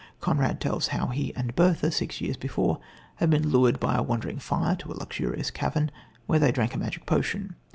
[0.19, 2.79] Conrad tells how he and Bertha, six years before,
[3.17, 5.91] had been lured by a wandering fire to a luxurious cavern,
[6.25, 7.55] where they drank a magic potion.